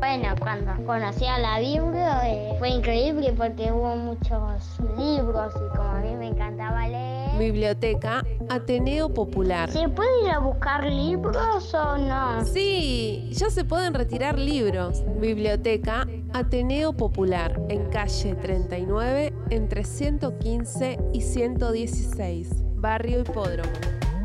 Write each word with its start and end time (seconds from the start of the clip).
Bueno, 0.00 0.34
cuando 0.40 0.72
conocí 0.86 1.26
a 1.26 1.38
la 1.38 1.60
Biblia 1.60 2.22
eh, 2.24 2.56
fue 2.58 2.70
increíble 2.70 3.34
porque 3.36 3.70
hubo 3.70 3.94
muchos 3.96 4.80
libros 4.96 5.52
y 5.54 5.76
como 5.76 5.90
a 5.90 6.00
mí 6.00 6.16
me 6.16 6.28
encantaba 6.28 6.88
leer. 6.88 7.38
Biblioteca 7.38 8.24
Ateneo 8.48 9.10
Popular. 9.12 9.70
¿Se 9.70 9.86
puede 9.90 10.24
ir 10.24 10.30
a 10.30 10.38
buscar 10.38 10.84
libros 10.84 11.74
o 11.74 11.98
no? 11.98 12.42
Sí, 12.46 13.28
ya 13.32 13.50
se 13.50 13.62
pueden 13.64 13.92
retirar 13.92 14.38
libros. 14.38 15.04
Biblioteca 15.20 16.06
Ateneo 16.32 16.94
Popular, 16.94 17.60
en 17.68 17.90
calle 17.90 18.34
39, 18.36 19.34
entre 19.50 19.84
115 19.84 20.98
y 21.12 21.20
116, 21.20 22.48
Barrio 22.76 23.20
Hipódromo. 23.20 23.70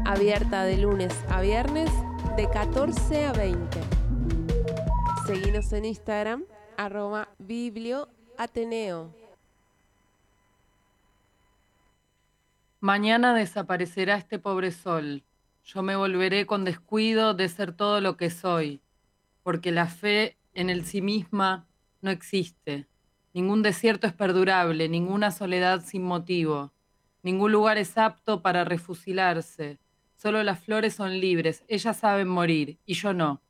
Abierta 0.05 0.63
de 0.63 0.77
lunes 0.77 1.13
a 1.29 1.41
viernes, 1.41 1.89
de 2.37 2.49
14 2.49 3.25
a 3.25 3.33
20. 3.33 3.94
Seguinos 5.25 5.73
en 5.73 5.85
Instagram, 5.85 6.45
arroba 6.77 7.29
biblioateneo. 7.39 9.11
Mañana 12.79 13.33
desaparecerá 13.33 14.17
este 14.17 14.37
pobre 14.37 14.71
sol. 14.71 15.23
Yo 15.63 15.81
me 15.81 15.95
volveré 15.95 16.45
con 16.45 16.63
descuido 16.63 17.33
de 17.33 17.49
ser 17.49 17.73
todo 17.73 18.01
lo 18.01 18.17
que 18.17 18.29
soy, 18.29 18.81
porque 19.41 19.71
la 19.71 19.87
fe 19.87 20.37
en 20.53 20.69
el 20.69 20.85
sí 20.85 21.01
misma 21.01 21.67
no 22.01 22.11
existe. 22.11 22.85
Ningún 23.33 23.63
desierto 23.63 24.05
es 24.05 24.13
perdurable, 24.13 24.87
ninguna 24.89 25.31
soledad 25.31 25.83
sin 25.83 26.03
motivo. 26.03 26.71
Ningún 27.23 27.51
lugar 27.51 27.79
es 27.79 27.97
apto 27.97 28.43
para 28.43 28.63
refusilarse. 28.63 29.79
Solo 30.17 30.43
las 30.43 30.59
flores 30.59 30.93
son 30.93 31.19
libres, 31.19 31.63
ellas 31.67 31.97
saben 31.97 32.27
morir, 32.27 32.77
y 32.85 32.93
yo 32.93 33.11
no. 33.11 33.41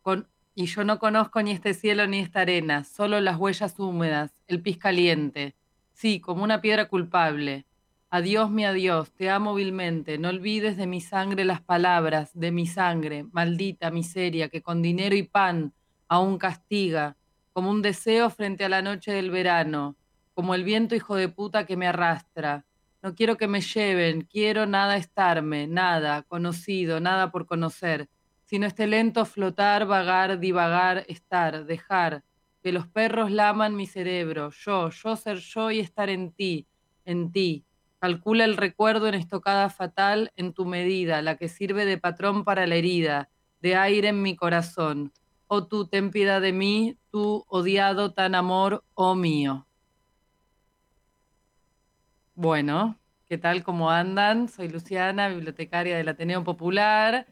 Con, 0.00 0.26
y 0.54 0.66
yo 0.66 0.84
no 0.84 0.98
conozco 0.98 1.42
ni 1.42 1.50
este 1.52 1.74
cielo 1.74 2.06
ni 2.06 2.18
esta 2.18 2.40
arena, 2.40 2.84
solo 2.84 3.20
las 3.20 3.38
huellas 3.38 3.78
húmedas, 3.78 4.32
el 4.46 4.60
pis 4.60 4.78
caliente. 4.78 5.56
Sí, 5.92 6.20
como 6.20 6.44
una 6.44 6.60
piedra 6.60 6.88
culpable. 6.88 7.66
Adiós, 8.10 8.50
mi 8.50 8.66
adiós, 8.66 9.10
te 9.12 9.30
amo 9.30 9.54
vilmente, 9.54 10.18
no 10.18 10.28
olvides 10.28 10.76
de 10.76 10.86
mi 10.86 11.00
sangre 11.00 11.46
las 11.46 11.62
palabras, 11.62 12.30
de 12.34 12.50
mi 12.50 12.66
sangre, 12.66 13.24
maldita 13.32 13.90
miseria, 13.90 14.48
que 14.50 14.60
con 14.60 14.82
dinero 14.82 15.16
y 15.16 15.22
pan 15.22 15.72
aún 16.08 16.36
castiga, 16.36 17.16
como 17.54 17.70
un 17.70 17.80
deseo 17.80 18.28
frente 18.28 18.66
a 18.66 18.68
la 18.68 18.82
noche 18.82 19.12
del 19.12 19.30
verano, 19.30 19.96
como 20.34 20.54
el 20.54 20.64
viento 20.64 20.94
hijo 20.94 21.16
de 21.16 21.30
puta 21.30 21.64
que 21.64 21.78
me 21.78 21.86
arrastra. 21.86 22.66
No 23.02 23.14
quiero 23.14 23.38
que 23.38 23.48
me 23.48 23.62
lleven, 23.62 24.28
quiero 24.30 24.66
nada 24.66 24.96
estarme, 24.96 25.66
nada 25.66 26.22
conocido, 26.22 27.00
nada 27.00 27.30
por 27.32 27.46
conocer, 27.46 28.10
sino 28.52 28.66
este 28.66 28.86
lento 28.86 29.24
flotar, 29.24 29.86
vagar, 29.86 30.38
divagar, 30.38 31.06
estar, 31.08 31.64
dejar, 31.64 32.22
que 32.62 32.70
los 32.70 32.86
perros 32.86 33.30
laman 33.30 33.74
mi 33.74 33.86
cerebro, 33.86 34.50
yo, 34.50 34.90
yo 34.90 35.16
ser 35.16 35.38
yo 35.38 35.70
y 35.70 35.80
estar 35.80 36.10
en 36.10 36.32
ti, 36.32 36.66
en 37.06 37.32
ti, 37.32 37.64
Calcula 37.98 38.44
el 38.44 38.58
recuerdo 38.58 39.08
en 39.08 39.14
estocada 39.14 39.70
fatal 39.70 40.32
en 40.36 40.52
tu 40.52 40.66
medida, 40.66 41.22
la 41.22 41.38
que 41.38 41.48
sirve 41.48 41.86
de 41.86 41.96
patrón 41.96 42.44
para 42.44 42.66
la 42.66 42.74
herida, 42.74 43.30
de 43.62 43.76
aire 43.76 44.08
en 44.08 44.20
mi 44.20 44.36
corazón. 44.36 45.14
Oh 45.46 45.66
tú, 45.66 45.86
ten 45.86 46.10
piedad 46.10 46.42
de 46.42 46.52
mí, 46.52 46.98
tú, 47.10 47.46
odiado 47.48 48.12
tan 48.12 48.34
amor, 48.34 48.84
oh 48.92 49.14
mío. 49.14 49.66
Bueno, 52.34 52.98
¿qué 53.30 53.38
tal? 53.38 53.64
¿Cómo 53.64 53.90
andan? 53.90 54.48
Soy 54.48 54.68
Luciana, 54.68 55.28
bibliotecaria 55.28 55.96
del 55.96 56.08
Ateneo 56.08 56.44
Popular, 56.44 57.26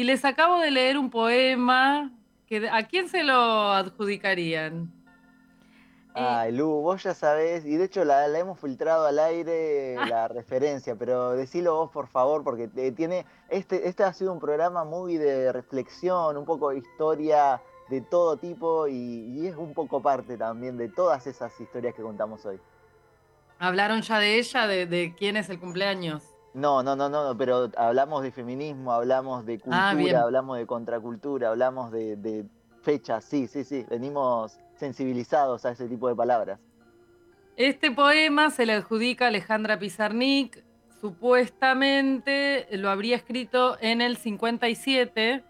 y 0.00 0.04
les 0.04 0.24
acabo 0.24 0.58
de 0.60 0.70
leer 0.70 0.96
un 0.96 1.10
poema 1.10 2.10
que 2.46 2.70
¿a 2.70 2.88
quién 2.88 3.10
se 3.10 3.22
lo 3.22 3.34
adjudicarían? 3.34 4.90
Eh, 6.14 6.26
Ay, 6.26 6.52
Lu, 6.52 6.68
vos 6.80 7.02
ya 7.02 7.12
sabés, 7.12 7.66
y 7.66 7.76
de 7.76 7.84
hecho 7.84 8.02
la, 8.06 8.26
hemos 8.38 8.58
filtrado 8.58 9.06
al 9.06 9.18
aire 9.18 9.96
la 10.08 10.26
referencia, 10.26 10.96
pero 10.96 11.32
decilo 11.32 11.76
vos 11.76 11.90
por 11.90 12.08
favor, 12.08 12.42
porque 12.42 12.68
tiene, 12.96 13.26
este, 13.50 13.88
este 13.88 14.02
ha 14.02 14.14
sido 14.14 14.32
un 14.32 14.40
programa 14.40 14.84
muy 14.84 15.18
de 15.18 15.52
reflexión, 15.52 16.34
un 16.38 16.46
poco 16.46 16.70
de 16.70 16.78
historia 16.78 17.60
de 17.90 18.00
todo 18.00 18.38
tipo 18.38 18.88
y, 18.88 19.46
es 19.46 19.54
un 19.54 19.74
poco 19.74 20.00
parte 20.00 20.38
también 20.38 20.78
de 20.78 20.88
todas 20.88 21.26
esas 21.26 21.52
historias 21.60 21.94
que 21.94 22.00
contamos 22.00 22.46
hoy. 22.46 22.58
¿Hablaron 23.58 24.00
ya 24.00 24.18
de 24.18 24.38
ella, 24.38 24.66
de, 24.66 25.14
quién 25.18 25.36
es 25.36 25.50
el 25.50 25.60
cumpleaños? 25.60 26.22
No, 26.52 26.82
no, 26.82 26.96
no, 26.96 27.08
no, 27.08 27.36
pero 27.36 27.70
hablamos 27.76 28.22
de 28.22 28.32
feminismo, 28.32 28.92
hablamos 28.92 29.46
de 29.46 29.60
ah, 29.70 29.92
cultura, 29.94 30.22
hablamos 30.22 30.58
de 30.58 30.66
contracultura, 30.66 31.48
hablamos 31.50 31.92
de, 31.92 32.16
de 32.16 32.44
fechas, 32.82 33.24
sí, 33.24 33.46
sí, 33.46 33.62
sí, 33.62 33.86
venimos 33.88 34.58
sensibilizados 34.76 35.64
a 35.64 35.70
ese 35.70 35.86
tipo 35.86 36.08
de 36.08 36.16
palabras. 36.16 36.58
Este 37.56 37.90
poema 37.90 38.50
se 38.50 38.66
le 38.66 38.72
adjudica 38.72 39.26
a 39.26 39.28
Alejandra 39.28 39.78
Pizarnik, 39.78 40.64
supuestamente 41.00 42.66
lo 42.72 42.90
habría 42.90 43.16
escrito 43.16 43.76
en 43.80 44.00
el 44.00 44.16
57. 44.16 45.44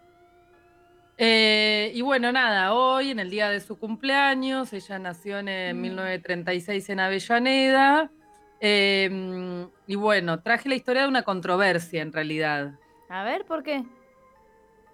Eh, 1.17 1.91
y 1.93 2.01
bueno, 2.01 2.31
nada, 2.31 2.73
hoy, 2.73 3.11
en 3.11 3.19
el 3.19 3.29
día 3.29 3.49
de 3.49 3.59
su 3.59 3.77
cumpleaños, 3.77 4.73
ella 4.73 4.99
nació 4.99 5.39
en 5.39 5.79
1936 5.79 6.87
mm. 6.87 6.91
en 6.91 6.99
Avellaneda. 6.99 8.11
Em, 8.63 9.67
y 9.87 9.95
bueno, 9.95 10.39
traje 10.39 10.69
la 10.69 10.75
historia 10.75 11.01
de 11.01 11.07
una 11.07 11.23
controversia 11.23 12.03
en 12.03 12.13
realidad. 12.13 12.73
A 13.09 13.23
ver, 13.23 13.43
¿por 13.45 13.63
qué? 13.63 13.83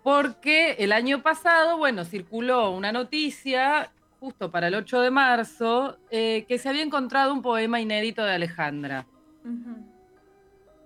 Porque 0.03 0.77
el 0.79 0.93
año 0.93 1.21
pasado, 1.21 1.77
bueno, 1.77 2.05
circuló 2.05 2.71
una 2.71 2.93
noticia 2.93 3.91
justo 4.21 4.49
para 4.49 4.69
el 4.69 4.75
8 4.75 5.01
de 5.01 5.11
marzo, 5.11 5.97
eh, 6.09 6.45
que 6.47 6.57
se 6.57 6.69
había 6.69 6.81
encontrado 6.81 7.33
un 7.33 7.41
poema 7.41 7.81
inédito 7.81 8.23
de 8.23 8.31
Alejandra. 8.31 9.05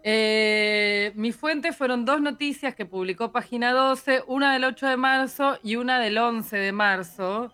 Eh, 0.03 1.11
mis 1.15 1.35
fuentes 1.35 1.75
fueron 1.75 2.03
dos 2.03 2.19
noticias 2.19 2.73
que 2.73 2.87
publicó 2.87 3.31
Página 3.31 3.71
12, 3.73 4.23
una 4.25 4.53
del 4.53 4.63
8 4.63 4.87
de 4.87 4.97
marzo 4.97 5.59
y 5.63 5.75
una 5.75 5.99
del 5.99 6.17
11 6.17 6.57
de 6.57 6.71
marzo, 6.71 7.53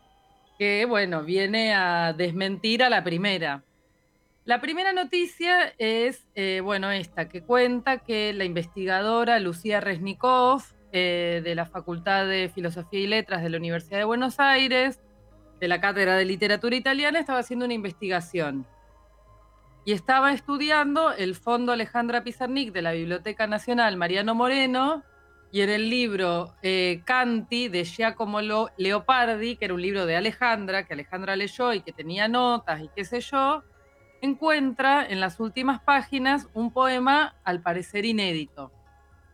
que, 0.58 0.86
bueno, 0.86 1.24
viene 1.24 1.76
a 1.76 2.14
desmentir 2.14 2.82
a 2.82 2.90
la 2.90 3.04
primera. 3.04 3.62
La 4.47 4.62
primera 4.62 4.94
noticia 4.94 5.74
es, 5.78 6.25
eh, 6.34 6.62
bueno, 6.63 6.90
esta, 6.90 7.28
que 7.28 7.44
cuenta 7.44 7.97
que 7.97 8.31
la 8.31 8.46
investigadora 8.46 9.41
Lucía 9.41 9.81
Resnikov, 9.81 10.63
de 10.94 11.53
la 11.53 11.66
Facultad 11.66 12.25
de 12.25 12.50
Filosofía 12.56 13.02
y 13.02 13.08
Letras 13.08 13.44
de 13.44 13.50
la 13.50 13.58
Universidad 13.58 13.97
de 13.97 14.06
Buenos 14.06 14.40
Aires, 14.40 15.02
de 15.59 15.68
la 15.68 15.81
Cátedra 15.81 16.16
de 16.16 16.24
Literatura 16.24 16.78
Italiana, 16.78 17.19
estaba 17.19 17.40
haciendo 17.40 17.66
una 17.66 17.74
investigación. 17.74 18.66
Y 19.84 19.91
estaba 19.91 20.31
estudiando 20.31 21.12
el 21.12 21.35
Fondo 21.35 21.74
Alejandra 21.74 22.24
Pizarnik 22.24 22.72
de 22.72 22.81
la 22.81 22.94
Biblioteca 22.94 23.47
Nacional 23.47 23.97
Mariano 23.97 24.34
Moreno, 24.34 25.03
y 25.52 25.59
en 25.59 25.69
el 25.69 25.90
libro 25.90 26.56
eh, 26.62 27.02
Canti 27.06 27.68
de 27.68 27.84
Giacomo 27.84 28.40
Leopardi, 28.78 29.58
que 29.58 29.66
era 29.66 29.74
un 29.74 29.81
libro 29.81 30.06
de 30.06 30.16
Alejandra, 30.16 30.84
que 30.84 30.94
Alejandra 30.94 31.35
leyó 31.35 31.74
y 31.74 31.81
que 31.81 31.91
tenía 31.91 32.29
notas 32.29 32.81
y 32.81 32.90
qué 32.96 33.03
sé 33.03 33.19
yo, 33.19 33.64
encuentra 34.22 35.05
en 35.05 35.19
las 35.19 35.39
últimas 35.39 35.79
páginas 35.81 36.47
un 36.53 36.72
poema 36.72 37.35
al 37.44 37.61
parecer 37.61 38.05
inédito. 38.05 38.72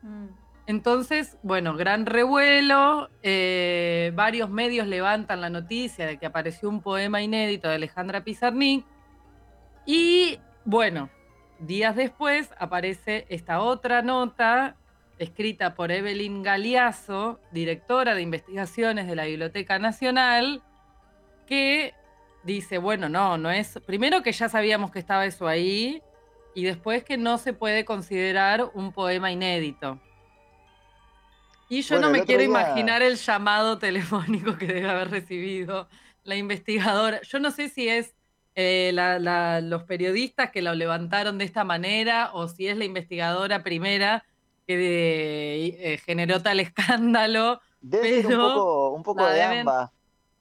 Mm. 0.02 0.28
Entonces, 0.66 1.38
bueno, 1.44 1.76
gran 1.76 2.06
revuelo, 2.06 3.10
eh, 3.22 4.12
varios 4.16 4.50
medios 4.50 4.88
levantan 4.88 5.42
la 5.42 5.50
noticia 5.50 6.06
de 6.06 6.18
que 6.18 6.26
apareció 6.26 6.70
un 6.70 6.82
poema 6.82 7.22
inédito 7.22 7.68
de 7.68 7.76
Alejandra 7.76 8.24
Pizarnik 8.24 8.86
y 9.86 10.40
bueno, 10.64 11.10
días 11.60 11.96
después 11.98 12.50
aparece 12.58 13.26
esta 13.28 13.60
otra 13.60 14.02
nota 14.02 14.78
escrita 15.20 15.76
por 15.76 15.92
Evelyn 15.92 16.44
Galeazo, 16.44 17.40
directora 17.52 18.16
de 18.16 18.22
investigaciones 18.22 19.08
de 19.08 19.16
la 19.16 19.26
Biblioteca 19.26 19.80
Nacional, 19.80 20.62
que 21.46 21.94
dice, 22.44 22.78
bueno, 22.78 23.10
no, 23.10 23.38
no 23.38 23.50
es, 23.50 23.80
primero 23.86 24.22
que 24.22 24.32
ya 24.32 24.50
sabíamos 24.50 24.92
que 24.92 25.00
estaba 25.00 25.26
eso 25.26 25.48
ahí 25.48 26.02
y 26.54 26.64
después 26.64 27.04
que 27.04 27.18
no 27.18 27.38
se 27.38 27.54
puede 27.54 27.86
considerar 27.86 28.70
un 28.74 28.92
poema 28.92 29.32
inédito. 29.32 30.00
Y 31.70 31.82
yo 31.82 32.00
no 32.00 32.10
me 32.10 32.24
quiero 32.24 32.44
imaginar 32.44 33.02
el 33.02 33.16
llamado 33.16 33.78
telefónico 33.80 34.58
que 34.58 34.68
debe 34.68 34.90
haber 34.90 35.10
recibido 35.10 35.88
la 36.24 36.36
investigadora. 36.36 37.22
Yo 37.22 37.40
no 37.40 37.52
sé 37.52 37.70
si 37.70 37.90
es 37.90 38.14
eh, 38.56 38.92
los 39.64 39.84
periodistas 39.84 40.52
que 40.52 40.62
lo 40.62 40.76
levantaron 40.76 41.38
de 41.38 41.46
esta 41.46 41.64
manera 41.64 42.32
o 42.34 42.48
si 42.48 42.68
es 42.68 42.78
la 42.78 42.86
investigadora 42.86 43.64
primera 43.64 44.24
que 44.68 45.76
eh, 45.80 45.98
generó 46.06 46.42
tal 46.42 46.60
escándalo. 46.60 47.62
Debe 47.82 48.22
ser 48.22 48.38
un 48.38 48.54
poco, 48.54 48.90
un 48.92 49.04
poco 49.04 49.26
de 49.26 49.42
ambas. 49.42 49.90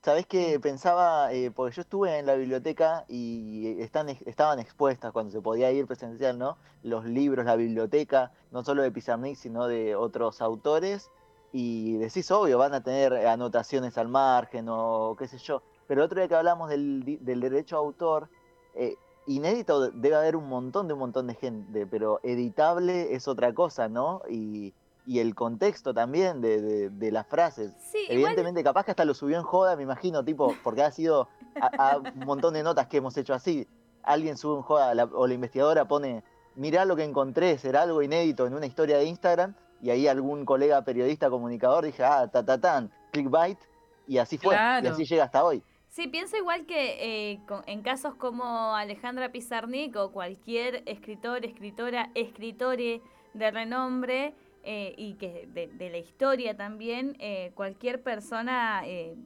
Sabés 0.03 0.27
que 0.27 0.59
pensaba, 0.59 1.33
eh, 1.33 1.53
porque 1.53 1.77
yo 1.77 1.83
estuve 1.83 2.19
en 2.19 2.27
la 2.27 2.35
biblioteca 2.35 3.05
y 3.09 3.81
están, 3.81 4.09
estaban 4.09 4.59
expuestas 4.59 5.13
cuando 5.13 5.31
se 5.31 5.41
podía 5.41 5.71
ir 5.71 5.87
presencial, 5.87 6.37
¿no? 6.39 6.59
Los 6.83 7.05
libros, 7.05 7.47
la 7.47 7.55
biblioteca, 7.55 8.33
no 8.51 8.65
solo 8.65 8.83
de 8.83 8.91
Pizarnik, 8.91 9.37
sino 9.37 9.69
de 9.69 9.95
otros 9.95 10.43
autores. 10.43 11.09
y 11.53 11.99
decís, 11.99 12.31
obvio, 12.33 12.59
van 12.59 12.75
a 12.75 12.83
tener 12.83 13.15
anotaciones 13.27 13.97
al 13.99 14.09
margen 14.09 14.67
o 14.69 15.15
qué 15.19 15.29
sé 15.29 15.39
yo. 15.39 15.63
Pero 15.87 16.05
otro 16.05 16.19
día 16.19 16.29
que 16.29 16.35
hablamos 16.35 16.69
del, 16.71 17.19
del 17.21 17.41
derecho 17.41 17.77
a 17.77 17.81
autor, 17.81 18.29
eh, 18.75 18.97
inédito 19.27 19.91
debe 19.91 20.17
haber 20.17 20.35
un 20.35 20.49
montón 20.49 20.89
de 20.89 20.95
un 20.95 21.01
montón 21.01 21.29
de 21.29 21.35
gente, 21.35 21.87
pero 21.87 22.19
editable 22.25 23.15
es 23.15 23.29
otra 23.29 23.55
cosa, 23.55 23.89
¿no? 23.89 24.23
Y, 24.29 24.75
y 25.07 25.19
el 25.19 25.35
contexto 25.35 25.93
también 25.93 26.41
de, 26.41 26.91
de, 26.91 27.13
las 27.13 27.27
frases. 27.27 27.73
Evidentemente, 28.09 28.63
capaz 28.63 28.85
que 28.85 28.93
hasta 28.93 29.05
lo 29.05 29.15
subió 29.15 29.37
en 29.37 29.43
joda, 29.43 29.77
me 29.77 29.83
imagino, 29.83 30.25
tipo, 30.25 30.55
porque 30.63 30.83
ha 30.83 30.91
sido 30.91 31.29
a, 31.61 31.99
un 31.99 32.25
montón 32.25 32.55
de 32.55 32.63
notas 32.63 32.87
que 32.87 32.99
hemos 32.99 33.17
hecho 33.17 33.35
así. 33.35 33.67
Alguien 34.03 34.37
sube 34.37 34.57
en 34.57 34.63
joda 34.63 35.09
o 35.13 35.27
la 35.27 35.35
investigadora 35.35 35.87
pone, 35.87 36.23
mirá 36.55 36.85
lo 36.85 36.97
que 36.97 37.05
encontré, 37.05 37.59
será 37.59 37.83
algo 37.83 38.03
inédito 38.03 38.47
en 38.47 38.55
una 38.55 38.67
historia 38.67 38.99
de 38.99 39.05
Instagram, 39.07 39.55
y 39.81 39.91
ahí 39.91 40.07
algún 40.07 40.45
colega 40.45 40.85
periodista 40.85 41.29
comunicador 41.29 41.85
dije, 41.85 42.05
ah, 42.05 42.29
ta, 42.29 42.45
ta, 42.45 42.61
tan, 42.61 42.93
clickbait, 43.11 43.59
y 44.07 44.19
así 44.19 44.39
fue, 44.39 44.55
y 44.55 44.87
así 44.87 45.05
llega 45.05 45.25
hasta 45.25 45.45
hoy. 45.45 45.63
Sí, 45.89 46.09
pienso 46.09 46.37
igual 46.37 46.65
que 46.65 47.33
eh, 47.33 47.41
en 47.67 47.83
casos 47.83 48.15
como 48.15 48.75
Alejandra 48.75 49.31
Pizarnik 49.31 49.95
o 49.97 50.11
cualquier 50.11 50.83
escritor, 50.87 51.45
escritora, 51.45 52.11
escritore 52.15 53.03
de 53.35 53.51
renombre 53.51 54.35
eh, 54.63 54.95
y 54.97 55.15
que 55.15 55.49
de, 55.53 55.91
la 55.91 55.99
historia 55.99 56.57
también, 56.57 57.17
eh, 57.19 57.53
cualquier 57.55 58.03
persona 58.03 58.83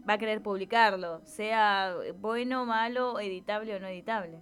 va 0.08 0.14
a 0.14 0.18
querer 0.18 0.42
publicarlo, 0.42 1.20
sea 1.24 1.94
bueno, 2.18 2.64
malo, 2.66 3.20
editable 3.20 3.74
o 3.74 3.80
no 3.80 3.86
editable. 3.86 4.38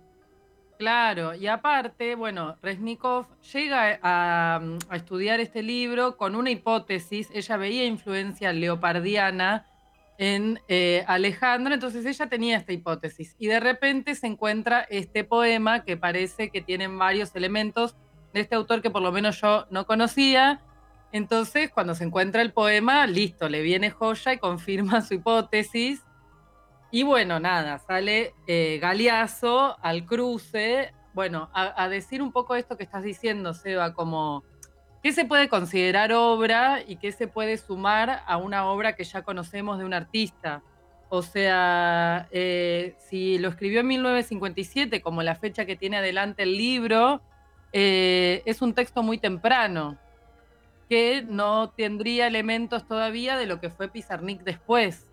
Claro, 0.79 1.35
y 1.35 1.46
aparte, 1.46 2.17
bueno, 2.17 2.56
Resnikov 2.61 3.26
llega 3.52 3.99
a, 4.02 4.61
a 4.88 4.96
estudiar 4.96 5.38
este 5.41 5.62
libro 5.62 6.17
con 6.17 6.35
una 6.35 6.50
hipótesis, 6.50 7.29
ella 7.32 7.56
veía 7.56 7.87
influencia 7.87 8.52
leopardiana, 8.52 9.67
en 10.19 10.61
eh, 10.69 11.05
Alejandro, 11.06 11.75
entonces 11.75 12.06
ella 12.06 12.29
tenía 12.29 12.56
esta 12.56 12.73
hipótesis 12.73 13.35
y 13.38 13.49
de 13.49 13.61
repente 13.61 14.14
se 14.14 14.26
encuentra 14.26 14.82
este 14.82 15.25
poema 15.25 15.85
que 15.85 15.96
parece 15.96 16.50
que 16.50 16.61
tiene 16.61 16.87
varios 16.88 17.35
elementos 17.35 17.96
de 18.32 18.41
este 18.41 18.55
autor 18.55 18.81
que 18.81 18.91
por 18.91 19.02
lo 19.02 19.12
menos 19.12 19.41
yo 19.41 19.67
no 19.70 19.87
conocía. 19.87 20.61
Entonces, 21.15 21.71
cuando 21.71 21.95
se 21.95 22.05
encuentra 22.05 22.43
el 22.43 22.53
poema, 22.53 23.07
listo, 23.07 23.49
le 23.49 23.63
viene 23.63 23.89
joya 23.89 24.35
y 24.35 24.39
confirma 24.39 25.01
su 25.01 25.15
hipótesis. 25.15 26.03
Y 26.91 27.05
bueno, 27.05 27.41
nada, 27.41 27.79
sale 27.79 28.35
eh, 28.47 28.79
al 28.83 30.05
cruce, 30.05 30.93
bueno, 31.15 31.49
a 31.55 31.89
decir 31.89 32.21
un 32.21 32.33
poco 32.33 32.55
esto 32.55 32.77
que 32.77 32.85
estás 32.85 33.03
diciendo, 33.03 33.55
Seba, 33.55 33.95
como 33.95 34.45
¿Qué 35.05 35.13
se 35.13 35.27
puede 35.27 35.51
considerar 35.51 36.15
obra 36.15 36.81
y 36.81 36.97
qué 36.97 37.13
se 37.13 37.29
puede 37.29 37.59
sumar 37.59 38.23
a 38.27 38.39
una 38.39 38.65
obra 38.71 38.95
que 38.95 39.05
ya 39.05 39.21
conocemos 39.21 39.77
de 39.77 39.85
un 39.85 39.93
artista? 39.93 40.63
O 41.11 41.21
sea, 41.21 42.27
eh, 42.31 42.95
si 43.01 43.37
lo 43.37 43.51
escribió 43.51 43.81
en 43.81 43.89
1957, 43.89 45.03
como 45.03 45.23
la 45.23 45.35
fecha 45.35 45.67
que 45.67 45.77
tiene 45.77 45.99
adelante 45.99 46.45
el 46.45 46.57
libro, 46.57 47.21
eh, 47.75 48.43
es 48.47 48.63
un 48.63 48.73
texto 48.73 49.03
muy 49.03 49.19
temprano, 49.19 49.99
que 50.89 51.23
no 51.23 51.71
tendría 51.71 52.27
elementos 52.27 52.87
todavía 52.87 53.37
de 53.37 53.47
lo 53.47 53.61
que 53.61 53.71
fue 53.71 53.89
Pizarnik 53.89 54.43
después. 54.43 55.11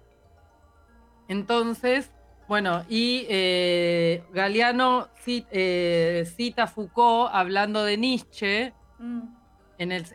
Entonces, 1.28 2.12
bueno, 2.48 2.84
y 2.90 3.26
eh, 3.30 4.24
Galeano 4.34 5.08
cita 5.16 6.64
a 6.64 6.68
Foucault 6.68 7.30
hablando 7.34 7.84
de 7.84 7.98
Nietzsche. 7.98 8.74
Mm. 9.00 9.22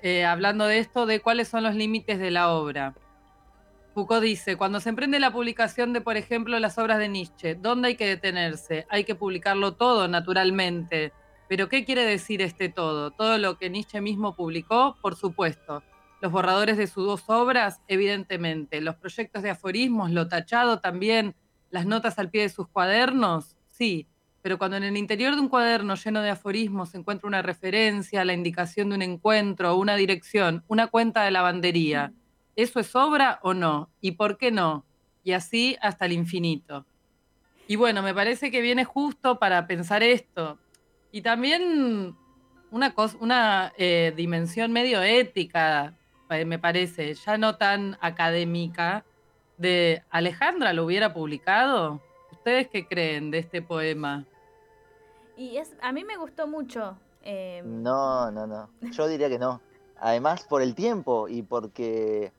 Eh, 0.02 0.24
hablando 0.24 0.66
de 0.66 0.78
esto, 0.78 1.06
de 1.06 1.20
cuáles 1.20 1.48
son 1.48 1.64
los 1.64 1.74
límites 1.74 2.20
de 2.20 2.30
la 2.30 2.50
obra. 2.52 2.94
Foucault 3.94 4.22
dice, 4.22 4.56
cuando 4.56 4.78
se 4.78 4.90
emprende 4.90 5.18
la 5.18 5.32
publicación 5.32 5.94
de, 5.94 6.02
por 6.02 6.18
ejemplo, 6.18 6.58
las 6.60 6.76
obras 6.76 6.98
de 6.98 7.08
Nietzsche, 7.08 7.54
¿dónde 7.54 7.88
hay 7.88 7.96
que 7.96 8.06
detenerse? 8.06 8.86
Hay 8.90 9.04
que 9.04 9.14
publicarlo 9.14 9.72
todo, 9.72 10.06
naturalmente. 10.06 11.12
Pero 11.48 11.68
¿qué 11.68 11.84
quiere 11.84 12.04
decir 12.04 12.42
este 12.42 12.68
todo? 12.68 13.10
Todo 13.10 13.38
lo 13.38 13.58
que 13.58 13.70
Nietzsche 13.70 14.00
mismo 14.00 14.34
publicó, 14.34 14.96
por 15.00 15.16
supuesto. 15.16 15.82
Los 16.20 16.32
borradores 16.32 16.76
de 16.76 16.86
sus 16.86 17.06
dos 17.06 17.24
obras, 17.28 17.80
evidentemente. 17.88 18.80
Los 18.80 18.96
proyectos 18.96 19.42
de 19.42 19.50
aforismos, 19.50 20.10
lo 20.10 20.28
tachado 20.28 20.80
también. 20.80 21.34
Las 21.70 21.86
notas 21.86 22.18
al 22.18 22.30
pie 22.30 22.42
de 22.42 22.48
sus 22.48 22.68
cuadernos, 22.68 23.56
sí 23.68 24.06
pero 24.46 24.58
cuando 24.58 24.76
en 24.76 24.84
el 24.84 24.96
interior 24.96 25.34
de 25.34 25.40
un 25.40 25.48
cuaderno 25.48 25.96
lleno 25.96 26.22
de 26.22 26.30
aforismos 26.30 26.90
se 26.90 26.98
encuentra 26.98 27.26
una 27.26 27.42
referencia, 27.42 28.24
la 28.24 28.32
indicación 28.32 28.90
de 28.90 28.94
un 28.94 29.02
encuentro, 29.02 29.74
una 29.74 29.96
dirección, 29.96 30.62
una 30.68 30.86
cuenta 30.86 31.24
de 31.24 31.32
lavandería, 31.32 32.12
¿eso 32.54 32.78
es 32.78 32.94
obra 32.94 33.40
o 33.42 33.54
no? 33.54 33.90
¿Y 34.00 34.12
por 34.12 34.38
qué 34.38 34.52
no? 34.52 34.86
Y 35.24 35.32
así 35.32 35.76
hasta 35.80 36.06
el 36.06 36.12
infinito. 36.12 36.86
Y 37.66 37.74
bueno, 37.74 38.04
me 38.04 38.14
parece 38.14 38.52
que 38.52 38.60
viene 38.60 38.84
justo 38.84 39.40
para 39.40 39.66
pensar 39.66 40.04
esto. 40.04 40.60
Y 41.16 41.22
también 41.22 42.14
una, 42.70 42.92
cosa, 42.92 43.16
una 43.22 43.72
eh, 43.78 44.12
dimensión 44.14 44.70
medio 44.70 45.00
ética, 45.00 45.94
eh, 46.28 46.44
me 46.44 46.58
parece, 46.58 47.14
ya 47.14 47.38
no 47.38 47.56
tan 47.56 47.96
académica, 48.02 49.02
de 49.56 50.02
Alejandra 50.10 50.74
lo 50.74 50.84
hubiera 50.84 51.14
publicado. 51.14 52.02
¿Ustedes 52.32 52.68
qué 52.68 52.86
creen 52.86 53.30
de 53.30 53.38
este 53.38 53.62
poema? 53.62 54.26
Y 55.38 55.56
es, 55.56 55.74
a 55.80 55.90
mí 55.90 56.04
me 56.04 56.18
gustó 56.18 56.46
mucho. 56.46 56.98
Em, 57.22 57.82
no, 57.82 58.30
no, 58.30 58.46
no. 58.46 58.68
Yo 58.82 59.08
diría 59.08 59.30
que 59.30 59.38
no. 59.38 59.62
Además, 59.98 60.44
por 60.44 60.60
el 60.60 60.74
tiempo 60.74 61.28
y 61.28 61.40
porque 61.40 62.30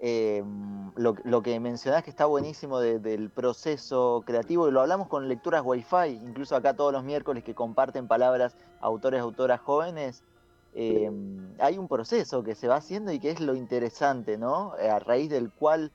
em, 0.00 0.92
lo, 0.96 1.42
que 1.42 1.58
mencionás 1.60 2.02
que 2.04 2.10
está 2.10 2.26
buenísimo 2.26 2.80
del 2.80 3.30
proceso 3.30 4.22
creativo, 4.26 4.68
y 4.68 4.72
lo 4.72 4.80
hablamos 4.80 5.08
con 5.08 5.28
lecturas 5.28 5.62
Wi-Fi, 5.64 6.20
incluso 6.24 6.56
acá 6.56 6.74
todos 6.74 6.92
los 6.92 7.04
miércoles 7.04 7.44
que 7.44 7.54
comparten 7.54 8.08
palabras 8.08 8.56
autores, 8.80 9.20
autoras 9.20 9.60
jóvenes, 9.60 10.22
em, 10.74 11.54
hay 11.58 11.78
un 11.78 11.88
proceso 11.88 12.42
que 12.42 12.54
se 12.54 12.68
va 12.68 12.76
haciendo 12.76 13.12
y 13.12 13.18
que 13.18 13.30
es 13.30 13.40
lo 13.40 13.54
interesante, 13.54 14.38
¿no? 14.38 14.72
A 14.72 14.98
raíz 14.98 15.30
del 15.30 15.50
cual 15.50 15.92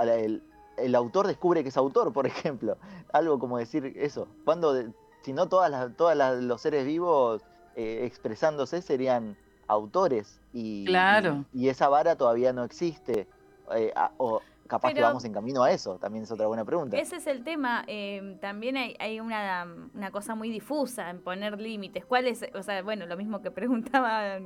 el, 0.00 0.42
el 0.76 0.94
autor 0.94 1.26
descubre 1.26 1.62
que 1.62 1.68
es 1.68 1.76
autor, 1.76 2.12
por 2.12 2.26
ejemplo. 2.26 2.76
Algo 3.12 3.38
como 3.38 3.58
decir 3.58 3.92
eso. 3.96 4.28
Cuando 4.44 4.74
si 5.22 5.32
no 5.32 5.48
todas 5.48 5.70
las, 5.70 5.96
todas 5.96 6.42
los 6.42 6.60
seres 6.60 6.84
vivos 6.84 7.42
eh, 7.76 8.02
expresándose 8.04 8.82
serían 8.82 9.36
autores 9.66 10.40
y, 10.52 10.84
claro. 10.84 11.44
y, 11.52 11.68
esa 11.68 11.88
vara 11.88 12.16
todavía 12.16 12.52
no 12.52 12.64
existe. 12.64 13.26
Eh, 13.74 13.92
o 14.18 14.40
capaz 14.66 14.92
que 14.92 15.00
vamos 15.00 15.24
en 15.24 15.32
camino 15.32 15.62
a 15.62 15.70
eso, 15.70 15.98
también 15.98 16.24
es 16.24 16.30
otra 16.30 16.46
buena 16.46 16.64
pregunta. 16.64 16.96
Ese 16.96 17.16
es 17.16 17.26
el 17.26 17.44
tema, 17.44 17.84
em, 17.86 18.38
también 18.38 18.76
hay, 18.76 19.20
una, 19.20 19.66
una, 19.94 20.10
cosa 20.10 20.34
muy 20.34 20.50
difusa 20.50 21.10
en 21.10 21.20
poner 21.20 21.60
límites. 21.60 22.04
¿Cuál 22.04 22.26
es? 22.26 22.44
O 22.54 22.62
sea, 22.62 22.82
bueno, 22.82 23.06
lo 23.06 23.16
mismo 23.16 23.42
que 23.42 23.50
preguntaba 23.50 24.38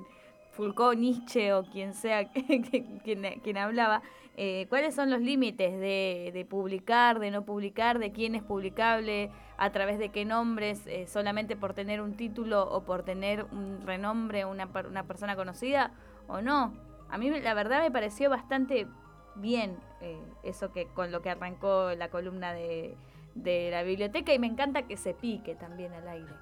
Foucault, 0.59 0.99
Nietzsche 0.99 1.55
o 1.55 1.63
quien 1.63 1.95
sea 1.95 2.29
quien, 3.05 3.57
hablaba, 3.57 4.03
eh, 4.37 4.67
¿cuáles 4.69 4.95
son 4.95 5.09
los 5.09 5.21
límites 5.21 5.73
de, 5.73 6.33
de 6.35 6.45
publicar, 6.45 7.21
de 7.21 7.31
no 7.31 7.45
publicar, 7.45 7.99
de 7.99 8.13
quién 8.13 8.35
es 8.35 8.43
publicable? 8.43 9.31
a 9.59 9.71
través 9.71 9.99
de 9.99 10.11
qué 10.11 10.25
nombres, 10.25 10.87
eh, 10.87 11.09
solamente 11.09 11.57
por 11.57 11.75
tener 11.75 12.01
un 12.01 12.15
título 12.17 12.63
o 12.71 12.85
por 12.85 13.03
tener 13.03 13.45
un 13.51 13.81
renombre, 13.85 14.45
una, 14.45 14.71
una 14.89 15.03
persona 15.03 15.35
conocida 15.35 15.91
o 16.29 16.41
no. 16.41 16.73
A 17.11 17.19
mí 17.19 17.29
la 17.41 17.55
verdad 17.55 17.83
me 17.83 17.91
pareció 17.91 18.31
bastante 18.31 18.87
bien 19.35 19.77
eh, 20.01 20.23
eso 20.45 20.73
que 20.73 20.87
con 20.87 21.11
lo 21.11 21.23
que 21.23 21.31
arrancó 21.31 21.91
la 21.97 22.09
columna 22.09 22.53
de, 22.53 22.97
la 23.35 23.83
biblioteca 23.83 24.33
y 24.33 24.39
me 24.39 24.47
encanta 24.47 24.83
que 24.83 24.97
se 24.97 25.13
pique 25.13 25.57
también 25.57 25.93
al 25.93 26.07
aire. 26.07 26.33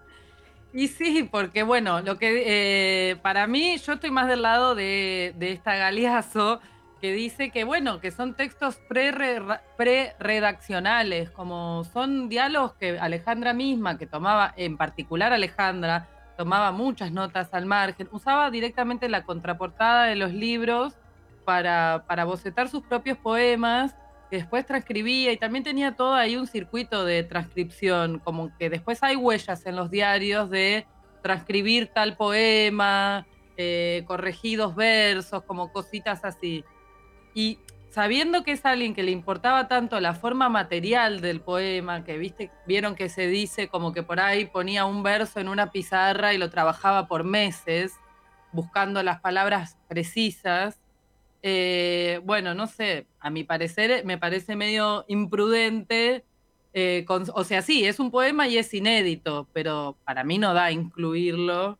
Y 0.73 0.89
sí, 0.89 1.29
porque 1.31 1.63
bueno, 1.63 2.01
lo 2.03 2.19
que 2.19 3.11
eh, 3.11 3.17
para 3.17 3.47
mí 3.47 3.77
yo 3.79 3.95
estoy 3.95 4.11
más 4.11 4.29
del 4.29 4.43
lado 4.43 4.75
de, 4.75 5.35
esta 5.41 5.77
Galeazo 5.77 6.61
que 7.01 7.13
dice 7.13 7.51
que, 7.51 7.65
bueno, 7.65 8.01
que 8.01 8.11
son 8.11 8.35
textos 8.35 8.77
pre-redaccionales, 8.89 11.31
como 11.31 11.85
son 11.85 12.29
diálogos 12.29 12.75
que 12.75 12.99
Alejandra 12.99 13.53
misma, 13.53 13.99
que 13.99 14.07
tomaba, 14.07 14.53
en 14.57 14.77
particular 14.77 15.33
Alejandra, 15.33 16.09
tomaba 16.37 16.73
muchas 16.73 17.13
notas 17.13 17.49
al 17.53 17.67
margen, 17.67 18.09
usaba 18.13 18.51
directamente 18.51 19.09
la 19.09 19.25
contraportada 19.25 20.05
de 20.05 20.17
los 20.17 20.33
libros 20.33 20.95
para, 21.45 22.05
para 22.07 22.25
bocetar 22.25 22.69
sus 22.69 22.83
propios 22.83 23.19
poemas, 23.19 23.95
que 24.31 24.37
después 24.39 24.67
transcribía 24.67 25.33
y 25.33 25.37
también 25.37 25.65
tenía 25.65 25.95
todo 25.95 26.15
ahí 26.15 26.37
un 26.37 26.47
circuito 26.47 27.05
de 27.05 27.23
transcripción, 27.23 28.19
como 28.19 28.57
que 28.59 28.71
después 28.71 29.03
hay 29.03 29.17
huellas 29.17 29.67
en 29.67 29.77
los 29.77 29.91
diarios 29.91 30.51
de 30.51 30.87
transcribir 31.23 31.89
tal 31.89 32.17
poema, 32.17 33.27
eh, 33.57 34.05
corregidos 34.07 34.75
versos, 34.75 35.43
como 35.45 35.73
cositas 35.73 36.25
así. 36.25 36.65
Y 37.35 37.59
sabiendo 37.91 38.43
que 38.43 38.53
es 38.53 38.67
alguien 38.67 38.95
que 38.95 39.03
le 39.03 39.11
importaba 39.11 39.69
tanto 39.69 39.99
la 40.01 40.15
forma 40.15 40.49
material 40.49 41.21
del 41.21 41.41
poema, 41.41 42.05
que 42.05 42.19
viste, 42.19 42.51
vieron 42.67 42.95
que 42.95 43.09
se 43.09 43.27
dice 43.27 43.69
como 43.69 43.93
que 43.93 44.03
por 44.03 44.21
ahí 44.21 44.45
ponía 44.45 44.85
un 44.85 45.03
verso 45.03 45.41
en 45.41 45.49
una 45.49 45.71
pizarra 45.71 46.35
y 46.35 46.39
lo 46.39 46.51
trabajaba 46.51 47.09
por 47.09 47.25
meses, 47.25 47.95
buscando 48.53 49.03
las 49.03 49.21
palabras 49.21 49.79
precisas. 49.89 50.79
Eh, 51.49 52.21
bueno, 52.25 52.55
no 52.55 52.67
sé, 52.67 53.07
a 53.21 53.31
mi 53.31 53.45
parecer 53.45 54.05
me 54.05 54.19
parece 54.19 54.57
medio 54.57 55.05
imprudente. 55.07 56.25
eh, 56.79 57.05
con- 57.07 57.25
o 57.35 57.45
sea, 57.45 57.63
sí, 57.63 57.85
es 57.87 58.01
un 58.01 58.11
poema 58.11 58.49
y 58.49 58.59
es 58.59 58.75
inédito, 58.75 59.47
pero 59.55 59.97
para 60.05 60.25
mí 60.25 60.37
no 60.39 60.53
da 60.53 60.73
incluirlo 60.73 61.79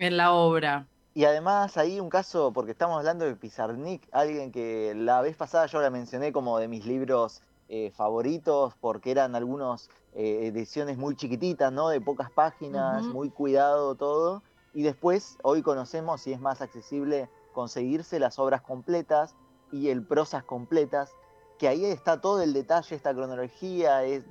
en 0.00 0.16
la 0.16 0.32
obra. 0.32 0.86
Y 1.14 1.24
además 1.24 1.76
hay 1.78 2.00
un 2.00 2.10
caso, 2.10 2.52
porque 2.52 2.72
estamos 2.72 2.98
hablando 2.98 3.24
de 3.24 3.36
Pizarnik, 3.36 4.02
alguien 4.10 4.50
que 4.50 4.94
la 4.96 5.22
vez 5.22 5.36
pasada 5.36 5.66
yo 5.66 5.80
la 5.80 5.88
mencioné 5.90 6.32
como 6.32 6.58
de 6.58 6.66
mis 6.68 6.84
libros 6.84 7.40
eh, 7.68 7.90
favoritos, 7.96 8.74
porque 8.80 9.12
eran 9.12 9.34
algunos 9.36 9.88
eh, 10.14 10.40
ediciones 10.52 10.98
muy 10.98 11.14
chiquititas, 11.16 11.72
¿no? 11.72 11.88
De 11.88 12.00
pocas 12.00 12.30
páginas, 12.32 13.04
muy 13.06 13.30
cuidado 13.30 13.94
todo. 13.94 14.42
Y 14.74 14.82
después, 14.82 15.38
hoy 15.42 15.62
conocemos 15.62 16.26
y 16.26 16.32
es 16.32 16.40
más 16.40 16.60
accesible 16.60 17.28
conseguirse 17.52 18.18
las 18.18 18.38
obras 18.38 18.62
completas 18.62 19.34
y 19.70 19.88
el 19.88 20.04
prosas 20.04 20.44
completas, 20.44 21.14
que 21.58 21.68
ahí 21.68 21.84
está 21.84 22.20
todo 22.20 22.42
el 22.42 22.52
detalle, 22.52 22.96
esta 22.96 23.14
cronología, 23.14 24.04
es, 24.04 24.24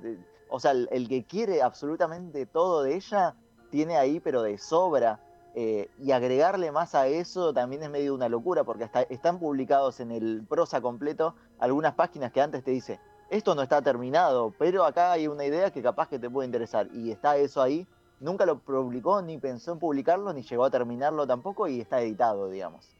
o 0.48 0.60
sea, 0.60 0.72
el, 0.72 0.88
el 0.92 1.08
que 1.08 1.24
quiere 1.24 1.62
absolutamente 1.62 2.46
todo 2.46 2.82
de 2.82 2.96
ella, 2.96 3.34
tiene 3.70 3.96
ahí 3.96 4.20
pero 4.20 4.42
de 4.42 4.58
sobra. 4.58 5.20
Eh, 5.54 5.90
y 5.98 6.12
agregarle 6.12 6.72
más 6.72 6.94
a 6.94 7.08
eso 7.08 7.52
también 7.52 7.82
es 7.82 7.90
medio 7.90 8.14
una 8.14 8.28
locura, 8.28 8.64
porque 8.64 8.84
hasta 8.84 9.02
están 9.02 9.38
publicados 9.38 10.00
en 10.00 10.10
el 10.10 10.46
prosa 10.48 10.80
completo 10.80 11.34
algunas 11.58 11.92
páginas 11.92 12.32
que 12.32 12.40
antes 12.40 12.64
te 12.64 12.70
dice, 12.70 13.00
esto 13.28 13.54
no 13.54 13.62
está 13.62 13.82
terminado, 13.82 14.54
pero 14.58 14.84
acá 14.84 15.12
hay 15.12 15.26
una 15.26 15.44
idea 15.44 15.70
que 15.70 15.82
capaz 15.82 16.08
que 16.08 16.18
te 16.18 16.30
puede 16.30 16.46
interesar. 16.46 16.88
Y 16.94 17.10
está 17.10 17.36
eso 17.36 17.60
ahí. 17.60 17.86
Nunca 18.20 18.46
lo 18.46 18.60
publicó, 18.60 19.20
ni 19.20 19.36
pensó 19.38 19.72
en 19.72 19.78
publicarlo, 19.78 20.32
ni 20.32 20.42
llegó 20.42 20.64
a 20.64 20.70
terminarlo 20.70 21.26
tampoco, 21.26 21.66
y 21.66 21.80
está 21.80 22.00
editado, 22.00 22.48
digamos. 22.48 22.96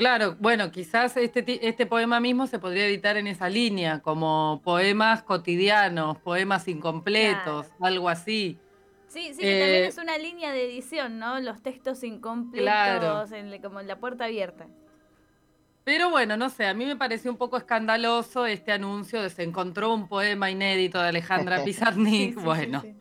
Claro, 0.00 0.34
bueno, 0.40 0.70
quizás 0.70 1.14
este, 1.18 1.68
este 1.68 1.84
poema 1.84 2.20
mismo 2.20 2.46
se 2.46 2.58
podría 2.58 2.86
editar 2.86 3.18
en 3.18 3.26
esa 3.26 3.50
línea, 3.50 4.00
como 4.00 4.62
poemas 4.64 5.22
cotidianos, 5.22 6.16
poemas 6.20 6.68
incompletos, 6.68 7.66
algo 7.80 8.08
así. 8.08 8.58
Sí, 9.08 9.34
sí, 9.34 9.42
que 9.42 9.58
también 9.58 9.84
Eh, 9.84 9.86
es 9.88 9.98
una 9.98 10.16
línea 10.16 10.52
de 10.52 10.64
edición, 10.64 11.18
¿no? 11.18 11.38
Los 11.40 11.62
textos 11.62 12.02
incompletos, 12.02 12.62
Claro. 12.62 13.26
en 13.36 13.60
como 13.60 13.80
en 13.80 13.88
la 13.88 13.98
puerta 14.00 14.24
abierta. 14.24 14.68
Pero 15.84 16.08
bueno, 16.08 16.36
no 16.38 16.48
sé, 16.48 16.66
a 16.66 16.72
mí 16.74 16.86
me 16.86 16.96
pareció 16.96 17.30
un 17.30 17.36
poco 17.36 17.58
escandaloso 17.58 18.46
este 18.46 18.72
anuncio 18.72 19.20
de 19.22 19.28
se 19.30 19.42
encontró 19.42 19.92
un 19.92 20.08
poema 20.08 20.50
inédito 20.50 20.98
de 21.02 21.08
Alejandra 21.08 21.62
Pizarnik. 21.64 22.34
Sí, 22.38 22.40
sí, 22.40 22.44
bueno, 22.44 22.80
sí, 22.80 22.92
sí. 22.92 22.99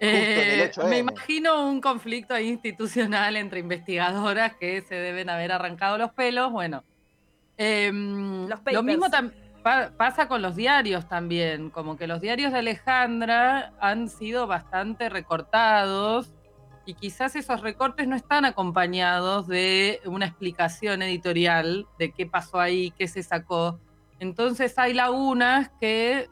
Eh, 0.00 0.70
me 0.78 0.92
8M. 0.92 0.98
imagino 0.98 1.68
un 1.68 1.80
conflicto 1.80 2.38
institucional 2.38 3.36
entre 3.36 3.60
investigadoras 3.60 4.54
que 4.56 4.82
se 4.82 4.94
deben 4.96 5.30
haber 5.30 5.52
arrancado 5.52 5.96
los 5.98 6.12
pelos. 6.12 6.50
Bueno, 6.52 6.84
em, 7.56 8.48
Los 8.48 8.60
lo 8.72 8.82
mismo 8.82 9.06
pa- 9.62 9.90
pasa 9.96 10.28
con 10.28 10.42
los 10.42 10.56
diarios 10.56 11.08
también, 11.08 11.70
como 11.70 11.96
que 11.96 12.06
los 12.06 12.20
diarios 12.20 12.52
de 12.52 12.58
Alejandra 12.58 13.72
han 13.80 14.08
sido 14.08 14.46
bastante 14.46 15.08
recortados 15.08 16.32
y 16.86 16.94
quizás 16.94 17.34
esos 17.36 17.62
recortes 17.62 18.06
no 18.06 18.14
están 18.16 18.44
acompañados 18.44 19.46
de 19.46 20.00
una 20.04 20.26
explicación 20.26 21.00
editorial 21.02 21.86
de 21.98 22.10
qué 22.12 22.26
pasó 22.26 22.60
ahí, 22.60 22.90
qué 22.98 23.08
se 23.08 23.22
sacó. 23.22 23.80
Entonces 24.20 24.78
hay 24.78 24.92
lagunas 24.92 25.70
que 25.80 26.28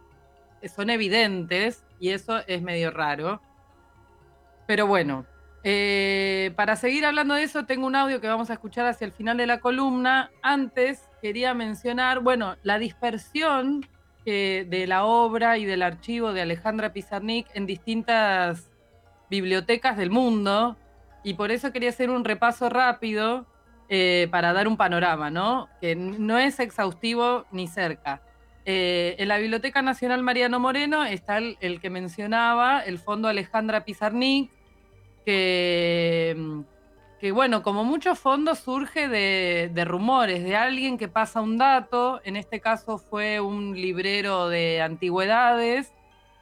son 0.77 0.91
evidentes 0.91 1.85
y 1.99 2.11
eso 2.11 2.41
es 2.47 2.61
medio 2.61 2.91
raro. 2.91 3.41
Pero 4.67 4.87
bueno, 4.87 5.27
eh, 5.65 6.53
para 6.57 6.77
seguir 6.77 7.05
hablando 7.05 7.35
de 7.35 7.45
eso, 7.45 7.67
tengo 7.67 7.87
un 7.87 7.95
audio 7.95 8.21
que 8.21 8.29
vamos 8.29 8.51
a 8.51 8.55
escuchar 8.55 8.87
hacia 8.87 9.05
el 9.05 9.13
final 9.13 9.37
de 9.37 9.47
la 9.47 9.61
columna. 9.61 10.31
Antes 10.43 11.09
quería 11.21 11.55
mencionar, 11.55 12.21
bueno, 12.21 12.57
la 12.63 12.79
dispersión 12.79 13.87
eh, 14.25 14.67
de 14.69 14.87
la 14.87 15.05
obra 15.05 15.59
y 15.59 15.65
del 15.65 15.83
archivo 15.83 16.33
de 16.33 16.43
Alejandra 16.43 16.93
Pizarnik 16.93 17.47
en 17.55 17.67
distintas 17.67 18.71
bibliotecas 19.31 19.97
del 19.97 20.11
mundo. 20.11 20.77
Y 21.25 21.35
por 21.35 21.53
eso 21.53 21.73
quería 21.73 21.91
hacer 21.91 22.11
un 22.11 22.25
repaso 22.25 22.69
rápido 22.69 23.47
eh, 23.89 24.27
para 24.31 24.53
dar 24.53 24.67
un 24.67 24.77
panorama, 24.77 25.31
¿no? 25.31 25.69
Que 25.81 25.95
no 25.95 26.39
es 26.39 26.59
exhaustivo 26.59 27.47
ni 27.53 27.69
cerca. 27.69 28.23
Eh, 28.65 29.17
en 29.19 29.29
la 29.29 29.39
Biblioteca 29.39 29.83
Nacional 29.83 30.23
Mariano 30.23 30.61
Moreno 30.61 31.05
está 31.05 31.39
el, 31.39 31.57
el 31.61 31.81
que 31.81 31.91
mencionaba, 31.91 32.81
el 32.81 32.99
Fondo 32.99 33.29
Alejandra 33.29 33.85
Pizarnik, 33.85 34.51
que, 35.25 36.37
bueno, 37.33 37.63
como 37.63 37.85
muchos 37.85 38.19
fondos 38.19 38.59
surge 38.61 39.09
de, 39.09 39.71
de 39.73 39.85
rumores, 39.85 40.43
de 40.45 40.57
alguien 40.57 40.99
que 40.99 41.09
pasa 41.09 41.41
un 41.41 41.59
dato, 41.59 42.21
en 42.25 42.37
este 42.37 42.61
caso 42.61 42.99
fue 42.99 43.41
un 43.41 43.75
librero 43.75 44.49
de 44.49 44.83
antigüedades, 44.83 45.93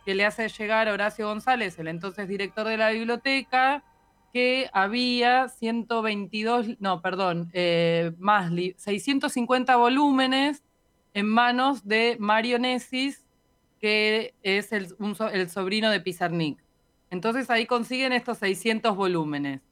que 0.05 0.15
le 0.15 0.25
hace 0.25 0.49
llegar 0.49 0.89
a 0.89 0.95
Horacio 0.95 1.29
González, 1.29 1.79
el 1.79 1.89
entonces 1.89 2.27
director 2.27 2.67
de 2.67 2.79
la 2.79 2.91
biblioteca, 2.91 3.85
que 4.33 4.71
había 4.73 5.49
122, 5.49 6.81
no, 6.81 7.03
perdón, 7.03 7.50
eh, 7.53 8.12
más, 8.19 8.50
li- 8.50 8.75
650 8.79 9.77
volúmenes 9.77 10.62
en 11.14 11.26
manos 11.26 11.87
de 11.87 12.17
Mario 12.19 12.59
Nessis, 12.59 13.25
que 13.81 14.35
es 14.43 14.73
el, 14.73 14.88
sobrino 15.49 15.90
de 15.90 16.00
Pizarnik. 16.00 16.62
Entonces 17.11 17.50
ahí 17.50 17.67
consiguen 17.67 18.12
estos 18.12 18.38
600 18.38 18.95
volúmenes. 18.95 19.62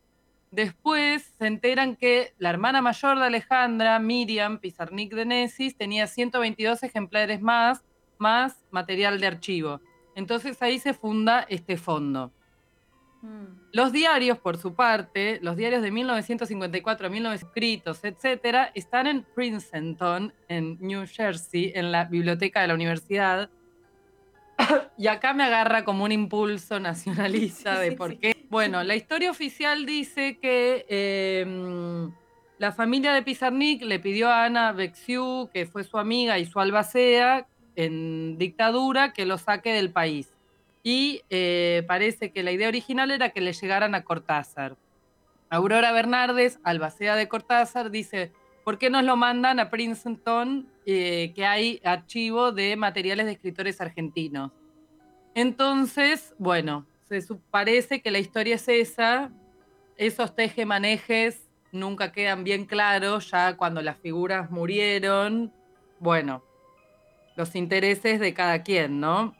Después 0.50 1.34
se 1.38 1.46
enteran 1.46 1.94
que 1.94 2.32
la 2.38 2.50
hermana 2.50 2.80
mayor 2.80 3.18
de 3.18 3.26
Alejandra, 3.26 3.98
Miriam 3.98 4.58
Pizarnik 4.58 5.14
de 5.14 5.26
Nessis, 5.26 5.76
tenía 5.76 6.06
122 6.06 6.82
ejemplares 6.82 7.42
más, 7.42 7.84
más 8.16 8.64
material 8.70 9.20
de 9.20 9.26
archivo. 9.26 9.80
Entonces 10.14 10.60
ahí 10.62 10.78
se 10.78 10.94
funda 10.94 11.46
este 11.48 11.76
fondo. 11.76 12.32
Mm. 13.22 13.46
Los 13.72 13.92
diarios, 13.92 14.38
por 14.38 14.58
su 14.58 14.74
parte, 14.74 15.38
los 15.42 15.56
diarios 15.56 15.82
de 15.82 15.90
1954 15.90 17.06
a 17.06 17.10
1900 17.10 17.48
escritos, 17.48 18.04
etcétera, 18.04 18.70
están 18.74 19.06
en 19.06 19.26
Princeton, 19.34 20.32
en 20.48 20.78
New 20.80 21.06
Jersey, 21.06 21.72
en 21.74 21.92
la 21.92 22.04
biblioteca 22.04 22.60
de 22.60 22.68
la 22.68 22.74
universidad. 22.74 23.50
Y 24.96 25.06
acá 25.06 25.32
me 25.32 25.44
agarra 25.44 25.84
como 25.84 26.02
un 26.02 26.10
impulso 26.10 26.80
nacionalista 26.80 27.78
de 27.78 27.92
por 27.92 28.18
qué. 28.18 28.36
Bueno, 28.50 28.82
la 28.82 28.96
historia 28.96 29.30
oficial 29.30 29.86
dice 29.86 30.38
que 30.38 30.84
eh, 30.88 32.08
la 32.58 32.72
familia 32.72 33.12
de 33.12 33.22
Pizarnik 33.22 33.82
le 33.82 34.00
pidió 34.00 34.28
a 34.28 34.46
Ana 34.46 34.72
Bexiu, 34.72 35.48
que 35.54 35.66
fue 35.66 35.84
su 35.84 35.98
amiga 35.98 36.40
y 36.40 36.46
su 36.46 36.58
albacea 36.58 37.46
en 37.76 38.38
dictadura, 38.38 39.12
que 39.12 39.24
lo 39.26 39.38
saque 39.38 39.72
del 39.72 39.92
país 39.92 40.32
y 40.88 41.20
eh, 41.28 41.84
parece 41.86 42.32
que 42.32 42.42
la 42.42 42.50
idea 42.50 42.66
original 42.66 43.10
era 43.10 43.28
que 43.28 43.42
le 43.42 43.52
llegaran 43.52 43.94
a 43.94 44.04
Cortázar. 44.04 44.78
Aurora 45.50 45.92
Bernardes, 45.92 46.60
albacea 46.62 47.14
de 47.14 47.28
Cortázar, 47.28 47.90
dice, 47.90 48.32
¿por 48.64 48.78
qué 48.78 48.88
nos 48.88 49.04
lo 49.04 49.14
mandan 49.14 49.60
a 49.60 49.68
Princeton, 49.68 50.66
eh, 50.86 51.34
que 51.36 51.44
hay 51.44 51.82
archivo 51.84 52.52
de 52.52 52.74
materiales 52.76 53.26
de 53.26 53.32
escritores 53.32 53.82
argentinos? 53.82 54.50
Entonces, 55.34 56.34
bueno, 56.38 56.86
se 57.06 57.22
parece 57.50 58.00
que 58.00 58.10
la 58.10 58.20
historia 58.20 58.54
es 58.54 58.66
esa, 58.66 59.30
esos 59.98 60.34
tejemanejes 60.34 61.50
nunca 61.70 62.12
quedan 62.12 62.44
bien 62.44 62.64
claros, 62.64 63.30
ya 63.30 63.58
cuando 63.58 63.82
las 63.82 63.98
figuras 63.98 64.50
murieron, 64.50 65.52
bueno, 66.00 66.42
los 67.36 67.54
intereses 67.54 68.20
de 68.20 68.32
cada 68.32 68.62
quien, 68.62 69.00
¿no? 69.00 69.36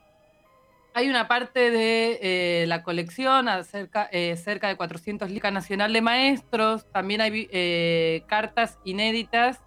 Hay 0.99 1.09
una 1.09 1.29
parte 1.29 1.71
de 1.71 2.19
eh, 2.21 2.65
la 2.67 2.83
colección, 2.83 3.47
acerca, 3.47 4.09
eh, 4.11 4.35
cerca 4.35 4.67
de 4.67 4.75
400 4.75 5.31
Liga 5.31 5.49
Nacional 5.49 5.93
de 5.93 6.01
Maestros. 6.01 6.91
También 6.91 7.21
hay 7.21 7.47
eh, 7.53 8.23
cartas 8.27 8.77
inéditas 8.83 9.61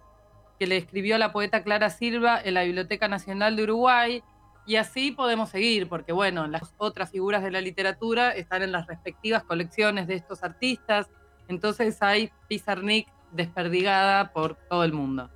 que 0.59 0.67
le 0.67 0.77
escribió 0.77 1.17
la 1.17 1.31
poeta 1.31 1.63
Clara 1.63 1.89
Silva 1.89 2.39
en 2.39 2.53
la 2.53 2.61
Biblioteca 2.61 3.07
Nacional 3.07 3.55
de 3.55 3.63
Uruguay. 3.63 4.21
Y 4.67 4.75
así 4.75 5.09
podemos 5.09 5.49
seguir, 5.49 5.89
porque 5.89 6.11
bueno, 6.11 6.45
las 6.45 6.75
otras 6.77 7.09
figuras 7.09 7.41
de 7.41 7.49
la 7.49 7.61
literatura 7.61 8.29
están 8.29 8.61
en 8.61 8.71
las 8.71 8.85
respectivas 8.85 9.43
colecciones 9.43 10.05
de 10.05 10.13
estos 10.13 10.43
artistas. 10.43 11.09
Entonces 11.47 11.99
hay 12.03 12.31
Pizarnik 12.47 13.07
desperdigada 13.31 14.31
por 14.33 14.53
todo 14.69 14.83
el 14.83 14.93
mundo. 14.93 15.31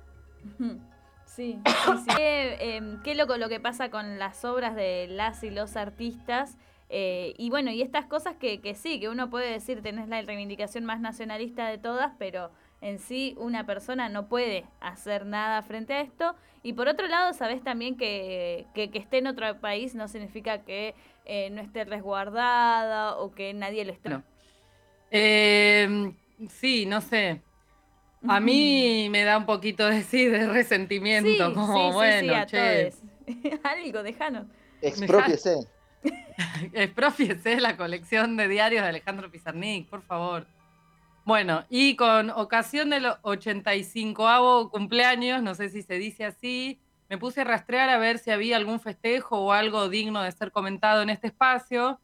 Sí, 1.38 1.60
sí, 1.84 1.92
sí. 2.04 2.10
Qué, 2.16 2.56
em, 2.76 3.00
qué 3.04 3.14
loco 3.14 3.36
lo 3.36 3.48
que 3.48 3.60
pasa 3.60 3.90
con 3.90 4.18
las 4.18 4.44
obras 4.44 4.74
de 4.74 5.06
las 5.08 5.44
y 5.44 5.50
los 5.50 5.76
artistas. 5.76 6.58
eh, 6.90 7.34
y 7.38 7.50
bueno, 7.50 7.70
y 7.70 7.82
estas 7.82 8.06
cosas 8.06 8.34
que, 8.36 8.60
que 8.60 8.74
sí, 8.74 8.98
que 8.98 9.08
uno 9.08 9.30
puede 9.30 9.50
decir, 9.52 9.80
tenés 9.82 10.08
la 10.08 10.20
reivindicación 10.22 10.84
más 10.84 11.00
nacionalista 11.00 11.68
de 11.68 11.78
todas, 11.78 12.12
pero 12.18 12.50
en 12.80 12.98
sí 12.98 13.34
una 13.38 13.66
persona 13.66 14.08
no 14.08 14.28
puede 14.28 14.66
hacer 14.80 15.26
nada 15.26 15.62
frente 15.62 15.94
a 15.94 16.00
esto. 16.00 16.34
Y 16.64 16.72
por 16.72 16.88
otro 16.88 17.06
lado, 17.06 17.32
sabés 17.34 17.62
también 17.62 17.96
que, 17.96 18.66
que, 18.74 18.90
que 18.90 18.98
esté 18.98 19.18
en 19.18 19.28
otro 19.28 19.60
país 19.60 19.94
no 19.94 20.08
significa 20.08 20.64
que 20.64 20.96
eh, 21.24 21.50
no 21.50 21.60
esté 21.60 21.84
resguardada 21.84 23.16
o 23.18 23.32
que 23.32 23.54
nadie 23.54 23.84
lo 23.84 23.92
esté. 23.92 24.08
Bueno. 24.08 24.24
Eh, 25.10 26.12
sí, 26.48 26.86
no 26.86 27.00
sé. 27.00 27.42
A 28.26 28.40
mí 28.40 29.08
me 29.10 29.22
da 29.24 29.38
un 29.38 29.46
poquito 29.46 29.86
de 29.86 30.02
sí, 30.02 30.26
de 30.26 30.48
resentimiento, 30.48 31.28
Sí, 31.48 31.54
como 31.54 31.90
sí, 31.90 31.94
bueno, 31.94 32.32
sí, 32.32 32.38
a 32.38 32.46
che, 32.46 32.90
todos. 32.90 33.60
Algo, 33.62 34.02
déjanos. 34.02 34.46
Expropiese. 34.82 35.58
expropiese 36.72 37.60
la 37.60 37.76
colección 37.76 38.36
de 38.36 38.48
diarios 38.48 38.82
de 38.82 38.88
Alejandro 38.88 39.30
Pizarnik, 39.30 39.88
por 39.88 40.02
favor. 40.02 40.46
Bueno, 41.24 41.64
y 41.68 41.94
con 41.96 42.30
ocasión 42.30 42.90
del 42.90 43.06
85 43.22 44.70
cumpleaños, 44.70 45.42
no 45.42 45.54
sé 45.54 45.68
si 45.68 45.82
se 45.82 45.94
dice 45.98 46.24
así, 46.24 46.80
me 47.10 47.18
puse 47.18 47.42
a 47.42 47.44
rastrear 47.44 47.88
a 47.90 47.98
ver 47.98 48.18
si 48.18 48.30
había 48.30 48.56
algún 48.56 48.80
festejo 48.80 49.38
o 49.38 49.52
algo 49.52 49.88
digno 49.88 50.22
de 50.22 50.32
ser 50.32 50.50
comentado 50.52 51.02
en 51.02 51.10
este 51.10 51.26
espacio. 51.28 52.00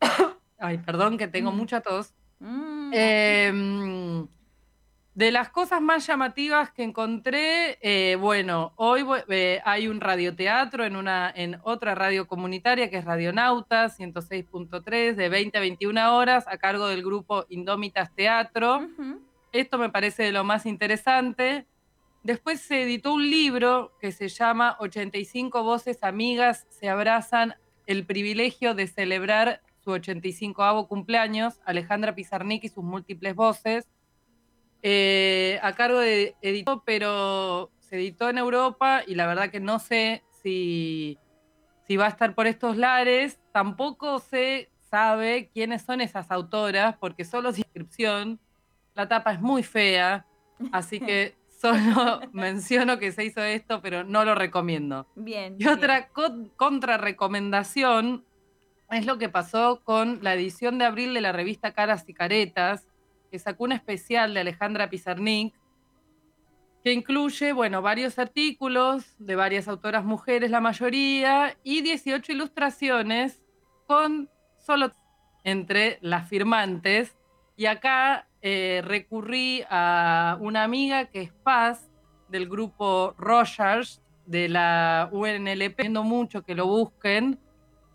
Ay, 0.58 0.78
perdón 0.78 1.18
que 1.18 1.28
tengo 1.28 1.52
Mm. 1.52 1.56
mucha 1.56 1.80
tos. 1.80 2.14
Mm, 2.40 2.90
Eh, 2.94 4.24
de 5.18 5.32
las 5.32 5.48
cosas 5.50 5.80
más 5.80 6.06
llamativas 6.06 6.70
que 6.70 6.84
encontré, 6.84 7.76
eh, 7.82 8.14
bueno, 8.14 8.72
hoy 8.76 9.04
eh, 9.30 9.60
hay 9.64 9.88
un 9.88 10.00
radioteatro 10.00 10.84
en, 10.84 10.94
una, 10.94 11.28
en 11.34 11.58
otra 11.64 11.96
radio 11.96 12.28
comunitaria 12.28 12.88
que 12.88 12.98
es 12.98 13.04
Radionauta 13.04 13.86
106.3 13.86 15.16
de 15.16 15.28
20 15.28 15.58
a 15.58 15.60
21 15.60 16.16
horas 16.16 16.44
a 16.46 16.56
cargo 16.58 16.86
del 16.86 17.02
grupo 17.02 17.46
Indómitas 17.48 18.14
Teatro. 18.14 18.86
Esto 19.50 19.76
me 19.76 19.90
parece 19.90 20.22
de 20.22 20.30
lo 20.30 20.44
más 20.44 20.66
interesante. 20.66 21.66
Después 22.22 22.60
se 22.60 22.84
editó 22.84 23.14
un 23.14 23.28
libro 23.28 23.96
que 24.00 24.12
se 24.12 24.28
llama 24.28 24.76
85 24.78 25.64
voces 25.64 25.98
amigas 26.02 26.68
se 26.70 26.88
abrazan 26.88 27.56
el 27.88 28.06
privilegio 28.06 28.76
de 28.76 28.86
celebrar 28.86 29.62
su 29.82 29.90
85 29.90 30.86
cumpleaños, 30.86 31.58
Alejandra 31.64 32.14
Pizarnik 32.14 32.62
y 32.62 32.68
sus 32.68 32.84
múltiples 32.84 33.34
voces, 33.34 33.88
eh, 34.82 35.58
a 35.62 35.72
cargo 35.74 35.98
de 35.98 36.34
editó, 36.42 36.82
pero 36.84 37.70
se 37.80 37.96
editó 37.96 38.28
en 38.28 38.38
Europa 38.38 39.02
y 39.06 39.14
la 39.14 39.26
verdad 39.26 39.50
que 39.50 39.60
no 39.60 39.78
sé 39.78 40.22
si, 40.42 41.18
si 41.86 41.96
va 41.96 42.06
a 42.06 42.10
estar 42.10 42.34
por 42.34 42.46
estos 42.46 42.76
lares. 42.76 43.38
Tampoco 43.52 44.18
se 44.18 44.70
sabe 44.90 45.50
quiénes 45.52 45.82
son 45.82 46.00
esas 46.00 46.30
autoras, 46.30 46.96
porque 46.98 47.24
solo 47.24 47.50
es 47.50 47.58
inscripción. 47.58 48.38
La 48.94 49.08
tapa 49.08 49.32
es 49.32 49.40
muy 49.40 49.62
fea, 49.62 50.26
así 50.72 51.00
que 51.00 51.36
solo 51.60 52.20
menciono 52.32 52.98
que 52.98 53.12
se 53.12 53.24
hizo 53.24 53.42
esto, 53.42 53.80
pero 53.82 54.04
no 54.04 54.24
lo 54.24 54.34
recomiendo. 54.34 55.06
Bien. 55.16 55.56
Y 55.58 55.66
otra 55.66 56.08
con- 56.08 56.50
contrarrecomendación 56.56 58.24
es 58.90 59.04
lo 59.06 59.18
que 59.18 59.28
pasó 59.28 59.82
con 59.84 60.20
la 60.22 60.34
edición 60.34 60.78
de 60.78 60.86
abril 60.86 61.12
de 61.14 61.20
la 61.20 61.32
revista 61.32 61.72
Caras 61.72 62.04
y 62.08 62.14
Caretas, 62.14 62.87
que 63.30 63.38
sacó 63.38 63.64
un 63.64 63.72
especial 63.72 64.34
de 64.34 64.40
Alejandra 64.40 64.90
Pizarnik, 64.90 65.54
que 66.82 66.92
incluye, 66.92 67.52
bueno, 67.52 67.82
varios 67.82 68.18
artículos 68.18 69.16
de 69.18 69.36
varias 69.36 69.68
autoras 69.68 70.04
mujeres, 70.04 70.50
la 70.50 70.60
mayoría, 70.60 71.56
y 71.64 71.82
18 71.82 72.32
ilustraciones 72.32 73.42
con 73.86 74.30
solo 74.58 74.92
entre 75.44 75.98
las 76.02 76.28
firmantes. 76.28 77.16
Y 77.56 77.66
acá 77.66 78.28
eh, 78.42 78.82
recurrí 78.84 79.64
a 79.68 80.38
una 80.40 80.62
amiga 80.62 81.06
que 81.06 81.22
es 81.22 81.32
Paz, 81.32 81.90
del 82.28 82.48
grupo 82.48 83.14
Rogers, 83.18 84.02
de 84.26 84.48
la 84.48 85.08
UNLP, 85.10 85.76
viendo 85.78 86.04
mucho 86.04 86.42
que 86.42 86.54
lo 86.54 86.66
busquen, 86.66 87.40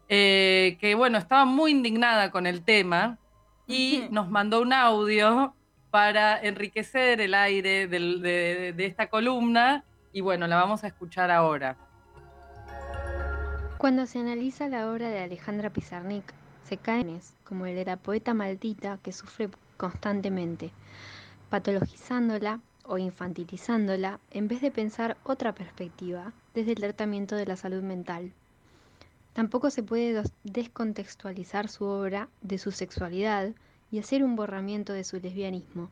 eh, 0.10 0.78
que 0.82 0.96
bueno, 0.96 1.20
estaba 1.20 1.46
muy 1.46 1.72
indignada 1.72 2.32
con 2.32 2.48
el 2.48 2.64
tema 2.64 3.20
y 3.68 4.06
nos 4.12 4.30
mandó 4.30 4.62
un 4.62 4.74
audio 4.74 5.54
para 5.92 6.42
enriquecer 6.42 7.22
el 7.22 7.34
aire 7.34 7.88
del- 7.88 8.22
de, 8.22 8.74
de 8.74 8.86
esta 8.86 9.08
columna 9.08 9.84
y 10.12 10.22
bueno, 10.22 10.48
la 10.48 10.56
vamos 10.56 10.84
a 10.84 10.88
escuchar 10.88 11.32
ahora. 11.32 11.76
Cuando 13.78 14.06
se 14.06 14.20
analiza 14.20 14.68
la 14.70 14.90
obra 14.92 15.10
de 15.10 15.20
Alejandra 15.20 15.70
Pizarnik, 15.70 16.34
se 16.64 16.78
caen 16.78 17.20
como 17.44 17.66
el 17.66 17.76
de 17.76 17.86
la 17.86 17.98
poeta 17.98 18.34
maldita 18.34 18.98
que 19.04 19.12
sufre 19.12 19.50
constantemente, 19.78 20.72
patologizándola 21.50 22.60
o 22.86 22.98
infantilizándola 22.98 24.20
en 24.32 24.48
vez 24.48 24.62
de 24.62 24.72
pensar 24.72 25.18
otra 25.24 25.54
perspectiva 25.54 26.32
desde 26.54 26.72
el 26.72 26.80
tratamiento 26.80 27.36
de 27.36 27.46
la 27.46 27.56
salud 27.58 27.84
mental. 27.84 28.32
Tampoco 29.34 29.70
se 29.72 29.82
puede 29.82 30.24
descontextualizar 30.44 31.68
su 31.68 31.86
obra 31.86 32.30
de 32.42 32.58
su 32.58 32.72
sexualidad 32.72 33.52
y 33.92 34.00
hacer 34.00 34.24
un 34.24 34.36
borramiento 34.36 34.94
de 34.94 35.04
su 35.04 35.20
lesbianismo. 35.20 35.90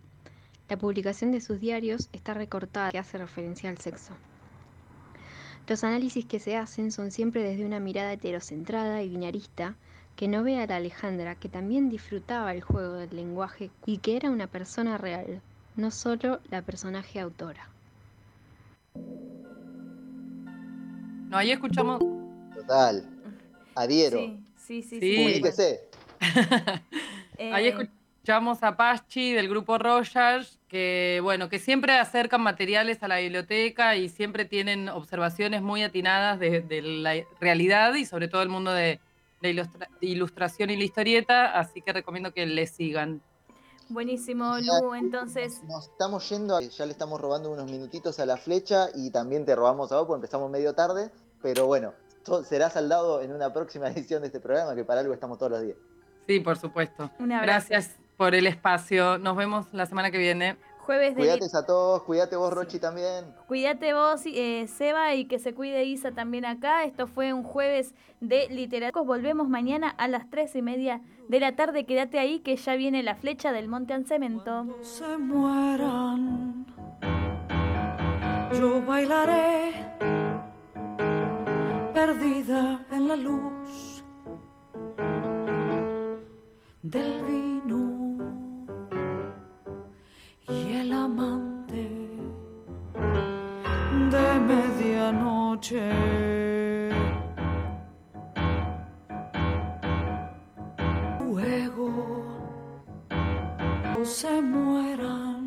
La 0.69 0.77
publicación 0.77 1.32
de 1.32 1.41
sus 1.41 1.60
diarios 1.60 2.10
está 2.13 2.34
recortada 2.34 2.91
que 2.91 2.99
hace 2.99 3.17
referencia 3.17 3.69
al 3.69 3.80
sexo. 3.80 4.13
Los 5.67 5.84
análisis 5.84 6.25
que 6.25 6.39
se 6.39 6.56
hacen 6.56 6.91
son 6.91 7.12
siempre 7.12 7.43
desde 7.43 7.65
una 7.65 7.80
mirada 7.80 8.13
heterocentrada 8.13 9.01
y 9.04 9.10
binarista 9.10 9.75
que 10.15 10.27
no 10.27 10.43
ve 10.43 10.60
a 10.60 10.67
la 10.67 10.75
Alejandra 10.77 11.36
que 11.36 11.49
también 11.49 11.89
disfrutaba 11.89 12.54
el 12.54 12.62
juego 12.62 12.93
del 12.93 13.15
lenguaje 13.15 13.71
y 13.86 13.97
que 13.97 14.17
era 14.17 14.30
una 14.30 14.47
persona 14.47 14.97
real, 14.97 15.41
no 15.75 15.91
solo 15.91 16.39
la 16.49 16.62
personaje 16.62 17.19
autora. 17.19 17.67
No, 21.30 21.38
ahí 21.38 21.51
escuchamos. 21.51 21.99
Total. 22.56 23.20
Adhiero. 23.75 24.17
Sí, 24.19 24.39
sí, 24.57 24.81
sí. 24.84 24.99
Sí. 24.99 25.15
Comuníquese. 25.15 25.81
Eh, 27.38 27.51
Ahí 27.53 27.67
escuchamos 27.67 28.62
a 28.62 28.77
Pachi 28.77 29.34
del 29.34 29.49
grupo 29.49 29.79
Rogers, 29.79 30.60
que 30.67 31.19
bueno, 31.23 31.49
que 31.49 31.57
siempre 31.57 31.97
acercan 31.97 32.41
materiales 32.41 33.01
a 33.01 33.07
la 33.07 33.17
biblioteca 33.17 33.95
y 33.95 34.10
siempre 34.10 34.45
tienen 34.45 34.89
observaciones 34.89 35.63
muy 35.63 35.81
atinadas 35.81 36.39
de, 36.39 36.62
de 36.62 36.81
la 36.84 37.15
realidad 37.39 37.95
y 37.95 38.05
sobre 38.05 38.27
todo 38.27 38.43
el 38.43 38.49
mundo 38.49 38.71
de, 38.71 38.99
de 39.41 39.49
ilustra- 39.49 39.89
ilustración 40.01 40.69
y 40.69 40.77
la 40.77 40.84
historieta, 40.84 41.57
así 41.57 41.81
que 41.81 41.93
recomiendo 41.93 42.31
que 42.31 42.45
les 42.45 42.69
sigan. 42.69 43.21
Buenísimo, 43.89 44.55
Lu. 44.60 44.93
Entonces, 44.93 45.63
Nos 45.63 45.88
estamos 45.88 46.29
yendo, 46.29 46.57
a- 46.57 46.62
ya 46.62 46.86
le 46.86 46.91
estamos 46.91 47.19
robando 47.19 47.49
unos 47.51 47.71
minutitos 47.71 48.19
a 48.19 48.27
la 48.27 48.38
flecha 48.38 48.89
y 48.93 49.10
también 49.10 49.45
te 49.45 49.55
robamos 49.55 49.91
a 49.91 49.95
vos 49.97 50.05
porque 50.05 50.17
empezamos 50.19 50.51
medio 50.51 50.75
tarde, 50.75 51.10
pero 51.41 51.65
bueno, 51.65 51.93
será 52.43 52.69
saldado 52.69 53.21
en 53.21 53.31
una 53.34 53.51
próxima 53.53 53.88
edición 53.91 54.21
de 54.21 54.27
este 54.27 54.39
programa 54.39 54.75
que 54.75 54.84
para 54.84 55.01
algo 55.01 55.13
estamos 55.13 55.38
todos 55.38 55.51
los 55.53 55.62
días. 55.62 55.77
Sí, 56.27 56.39
por 56.39 56.57
supuesto. 56.57 57.10
un 57.19 57.31
abrazo. 57.31 57.67
Gracias 57.69 57.97
por 58.17 58.36
el 58.36 58.47
espacio. 58.47 59.17
Nos 59.17 59.36
vemos 59.36 59.73
la 59.73 59.86
semana 59.86 60.12
que 60.12 60.17
viene. 60.17 60.57
Jueves 60.81 61.15
de 61.15 61.21
Cuídate 61.21 61.45
a 61.55 61.65
todos, 61.65 62.01
cuídate 62.03 62.36
vos, 62.36 62.49
Sí. 62.49 62.55
Rochi, 62.55 62.79
también. 62.79 63.25
Cuídate 63.47 63.93
vos, 63.93 64.21
eh, 64.25 64.65
Seba, 64.67 65.13
y 65.13 65.25
que 65.25 65.38
se 65.38 65.53
cuide 65.53 65.84
Isa 65.86 66.12
también 66.12 66.43
acá. 66.43 66.84
Esto 66.86 67.05
fue 67.05 67.34
un 67.34 67.43
jueves 67.43 67.93
de 68.19 68.47
literatos. 68.49 69.05
Volvemos 69.05 69.47
mañana 69.47 69.89
a 69.89 70.07
las 70.07 70.27
tres 70.29 70.55
y 70.55 70.62
media 70.63 71.01
de 71.29 71.39
la 71.39 71.55
tarde. 71.55 71.86
Quédate 71.86 72.17
ahí 72.17 72.39
que 72.39 72.55
ya 72.55 72.75
viene 72.75 73.03
la 73.03 73.15
flecha 73.15 73.51
del 73.51 73.67
Monte 73.67 73.93
Ancemento. 73.93 74.65
se 74.81 75.17
mueran, 75.17 76.65
yo 78.60 78.81
bailaré 78.84 79.90
perdida 82.06 82.80
en 82.90 83.08
la 83.10 83.16
luz 83.16 84.04
del 86.82 87.14
vino 87.30 87.84
y 90.50 90.60
el 90.82 90.92
amante 90.94 91.86
de 94.14 94.28
medianoche. 94.50 95.90
Luego 101.20 101.88
se 104.04 104.42
mueran, 104.42 105.42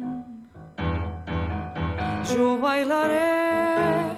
yo 2.31 2.59
bailaré 2.61 4.13